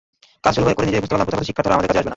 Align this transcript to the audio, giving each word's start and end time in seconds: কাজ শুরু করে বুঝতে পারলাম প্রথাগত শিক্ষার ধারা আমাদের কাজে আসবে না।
কাজ 0.43 0.53
শুরু 0.55 0.65
করে 0.77 1.01
বুঝতে 1.03 1.13
পারলাম 1.13 1.27
প্রথাগত 1.27 1.47
শিক্ষার 1.47 1.65
ধারা 1.65 1.75
আমাদের 1.75 1.87
কাজে 1.89 1.99
আসবে 1.99 2.07
না। 2.07 2.09